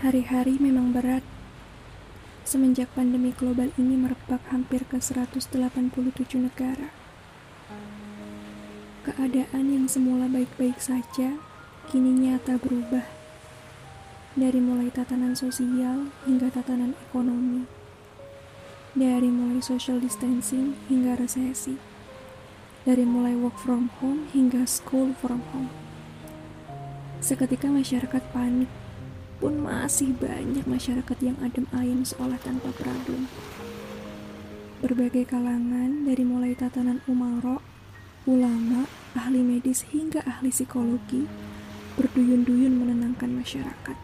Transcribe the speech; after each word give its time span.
Hari-hari 0.00 0.56
memang 0.56 0.96
berat. 0.96 1.20
Semenjak 2.48 2.88
pandemi 2.96 3.36
global 3.36 3.68
ini 3.76 4.00
merebak 4.00 4.40
hampir 4.48 4.88
ke 4.88 4.96
187 4.96 5.60
negara. 6.40 6.88
Keadaan 9.04 9.68
yang 9.68 9.84
semula 9.92 10.24
baik-baik 10.24 10.80
saja, 10.80 11.36
kini 11.92 12.16
nyata 12.16 12.56
berubah. 12.56 13.04
Dari 14.40 14.56
mulai 14.56 14.88
tatanan 14.88 15.36
sosial 15.36 16.08
hingga 16.24 16.48
tatanan 16.48 16.96
ekonomi. 17.12 17.68
Dari 18.96 19.28
mulai 19.28 19.60
social 19.60 20.00
distancing 20.00 20.80
hingga 20.88 21.20
resesi. 21.20 21.76
Dari 22.88 23.04
mulai 23.04 23.36
work 23.36 23.60
from 23.60 23.92
home 24.00 24.32
hingga 24.32 24.64
school 24.64 25.12
from 25.20 25.44
home. 25.52 25.68
Seketika 27.20 27.68
masyarakat 27.68 28.24
panik 28.32 28.72
pun 29.40 29.56
masih 29.64 30.12
banyak 30.20 30.68
masyarakat 30.68 31.18
yang 31.24 31.34
adem 31.40 31.64
ayem 31.72 32.04
seolah 32.04 32.36
tanpa 32.44 32.68
problem. 32.76 33.24
Berbagai 34.84 35.32
kalangan 35.32 36.04
dari 36.04 36.24
mulai 36.28 36.52
tatanan 36.52 37.00
umaro, 37.08 37.64
ulama, 38.28 38.84
ahli 39.16 39.40
medis 39.40 39.88
hingga 39.88 40.20
ahli 40.28 40.52
psikologi 40.52 41.24
berduyun-duyun 41.96 42.84
menenangkan 42.84 43.32
masyarakat. 43.32 43.96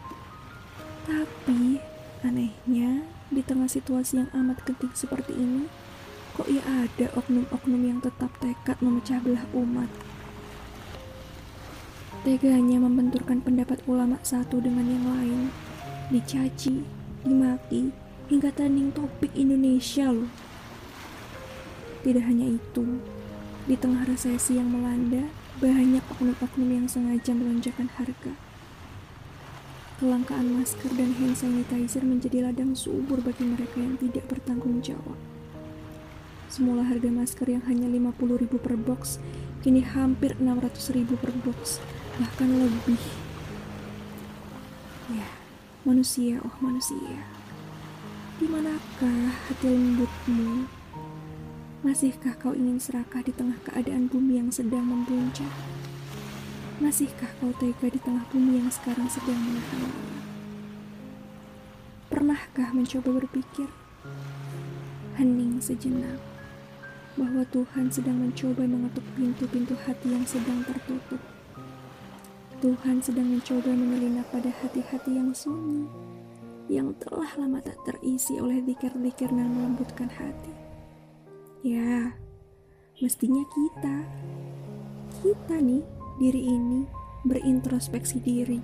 Tapi 1.05 1.81
anehnya 2.25 3.05
di 3.29 3.45
tengah 3.45 3.69
situasi 3.69 4.25
yang 4.25 4.29
amat 4.33 4.65
genting 4.65 4.93
seperti 4.97 5.37
ini, 5.37 5.69
kok 6.33 6.49
ya 6.49 6.65
ada 6.65 7.13
oknum-oknum 7.13 7.81
yang 7.85 7.99
tetap 8.01 8.33
tekad 8.41 8.77
memecah 8.81 9.21
belah 9.21 9.45
umat 9.53 9.89
Teganya 12.27 12.75
membenturkan 12.83 13.39
pendapat 13.39 13.79
ulama 13.87 14.19
satu 14.19 14.59
dengan 14.59 14.83
yang 14.83 15.07
lain, 15.15 15.47
dicaci, 16.11 16.83
dimaki, 17.23 17.95
hingga 18.27 18.51
trending 18.51 18.91
topik 18.91 19.31
Indonesia 19.31 20.11
loh. 20.11 20.27
Tidak 22.03 22.19
hanya 22.19 22.51
itu, 22.51 22.99
di 23.63 23.79
tengah 23.79 24.03
resesi 24.03 24.59
yang 24.59 24.67
melanda, 24.75 25.31
banyak 25.63 26.03
oknum-oknum 26.19 26.67
yang 26.67 26.91
sengaja 26.91 27.31
melonjakkan 27.31 27.87
harga. 27.95 28.35
Kelangkaan 30.03 30.51
masker 30.51 30.91
dan 30.99 31.15
hand 31.15 31.39
sanitizer 31.39 32.03
menjadi 32.03 32.51
ladang 32.51 32.75
subur 32.75 33.23
bagi 33.23 33.47
mereka 33.47 33.79
yang 33.79 33.95
tidak 34.03 34.27
bertanggung 34.27 34.83
jawab. 34.83 35.15
Semula 36.51 36.83
harga 36.83 37.07
masker 37.07 37.55
yang 37.55 37.63
hanya 37.71 37.87
50.000 37.87 38.51
per 38.59 38.75
box, 38.75 39.23
kini 39.63 39.79
hampir 39.79 40.35
600.000 40.35 41.07
per 41.15 41.31
box 41.47 41.79
bahkan 42.17 42.49
lebih. 42.49 43.01
Ya, 45.13 45.29
manusia, 45.85 46.41
oh 46.41 46.55
manusia. 46.59 47.21
Di 48.37 48.45
manakah 48.49 49.33
hati 49.49 49.69
lembutmu? 49.69 50.65
Masihkah 51.85 52.33
kau 52.41 52.57
ingin 52.57 52.81
serakah 52.81 53.21
di 53.21 53.29
tengah 53.29 53.57
keadaan 53.61 54.09
bumi 54.09 54.41
yang 54.41 54.49
sedang 54.49 54.85
membuncah? 54.85 55.49
Masihkah 56.81 57.29
kau 57.37 57.53
tega 57.61 57.89
di 57.89 58.01
tengah 58.01 58.25
bumi 58.33 58.61
yang 58.61 58.69
sekarang 58.69 59.09
sedang 59.09 59.37
menahan 59.37 59.89
Pernahkah 62.09 62.73
mencoba 62.73 63.21
berpikir? 63.21 63.69
Hening 65.21 65.61
sejenak 65.61 66.17
bahwa 67.17 67.45
Tuhan 67.49 67.89
sedang 67.89 68.21
mencoba 68.21 68.65
mengetuk 68.65 69.05
pintu-pintu 69.17 69.73
hati 69.85 70.13
yang 70.13 70.25
sedang 70.25 70.61
tertutup. 70.65 71.36
Tuhan 72.57 73.05
sedang 73.05 73.29
mencoba 73.29 73.69
menyelinap 73.69 74.33
pada 74.33 74.49
hati-hati 74.49 75.13
yang 75.13 75.29
sunyi, 75.29 75.85
yang 76.65 76.89
telah 76.97 77.29
lama 77.37 77.61
tak 77.61 77.77
terisi 77.85 78.41
oleh 78.41 78.65
dikir-dikir 78.65 79.29
dan 79.29 79.53
melembutkan 79.53 80.09
hati. 80.09 80.49
Ya, 81.61 82.17
mestinya 82.97 83.45
kita, 83.45 83.97
kita 85.21 85.55
nih, 85.61 85.85
diri 86.17 86.49
ini, 86.49 86.89
berintrospeksi 87.29 88.25
diri, 88.25 88.57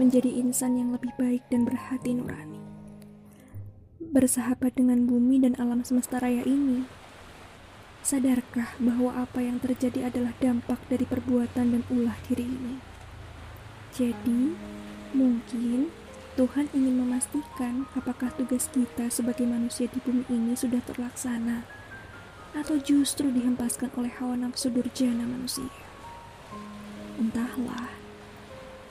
menjadi 0.00 0.32
insan 0.32 0.80
yang 0.80 0.96
lebih 0.96 1.12
baik 1.20 1.44
dan 1.52 1.68
berhati 1.68 2.16
nurani. 2.16 2.64
Bersahabat 4.00 4.72
dengan 4.72 5.04
bumi 5.04 5.44
dan 5.44 5.52
alam 5.60 5.84
semesta 5.84 6.16
raya 6.16 6.40
ini, 6.48 6.88
Sadarkah 8.06 8.78
bahwa 8.78 9.18
apa 9.18 9.42
yang 9.42 9.58
terjadi 9.58 10.06
adalah 10.06 10.30
dampak 10.38 10.78
dari 10.86 11.02
perbuatan 11.02 11.74
dan 11.74 11.82
ulah 11.90 12.14
diri 12.30 12.46
ini? 12.46 12.95
Jadi, 13.96 14.52
mungkin 15.16 15.88
Tuhan 16.36 16.68
ingin 16.76 17.00
memastikan 17.00 17.88
apakah 17.96 18.28
tugas 18.36 18.68
kita 18.68 19.08
sebagai 19.08 19.48
manusia 19.48 19.88
di 19.88 19.96
bumi 20.04 20.20
ini 20.28 20.52
sudah 20.52 20.84
terlaksana 20.84 21.64
atau 22.52 22.76
justru 22.76 23.32
dihempaskan 23.32 23.88
oleh 23.96 24.12
hawa 24.20 24.36
nafsu 24.36 24.68
durjana 24.68 25.24
manusia. 25.24 25.72
Entahlah, 27.16 27.88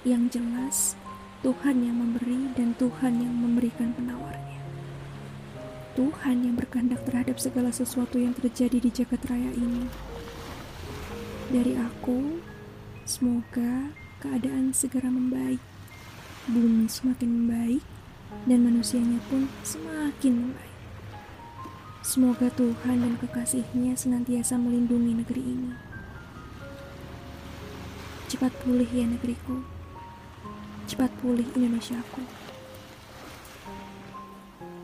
yang 0.01 0.25
jelas 0.33 0.97
Tuhan 1.45 1.85
yang 1.85 2.01
memberi 2.01 2.49
dan 2.57 2.73
Tuhan 2.81 3.21
yang 3.21 3.35
memberikan 3.37 3.93
penawarnya. 3.93 4.57
Tuhan 5.93 6.49
yang 6.49 6.57
berkehendak 6.57 7.05
terhadap 7.05 7.37
segala 7.37 7.69
sesuatu 7.69 8.17
yang 8.17 8.33
terjadi 8.33 8.81
di 8.81 8.89
jagat 8.89 9.21
raya 9.29 9.53
ini. 9.53 9.85
Dari 11.53 11.77
aku, 11.77 12.41
semoga 13.05 13.93
keadaan 14.21 14.71
segera 14.75 15.07
membaik, 15.11 15.59
bumi 16.47 16.87
semakin 16.87 17.29
membaik, 17.29 17.83
dan 18.45 18.63
manusianya 18.63 19.19
pun 19.31 19.49
semakin 19.65 20.49
membaik. 20.49 20.75
Semoga 22.05 22.53
Tuhan 22.53 23.01
dan 23.01 23.17
kekasihnya 23.17 23.97
senantiasa 23.97 24.61
melindungi 24.61 25.17
negeri 25.17 25.41
ini. 25.41 25.73
Cepat 28.29 28.53
pulih 28.61 28.87
ya 28.87 29.09
negeriku. 29.09 29.65
Cepat 30.85 31.09
pulih 31.17 31.49
Indonesiaku. 31.57 32.21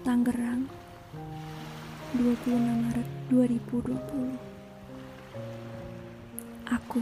Tangerang, 0.02 0.66
26 2.18 2.60
Maret 2.60 3.08
2020 3.32 4.36
Aku 6.68 7.00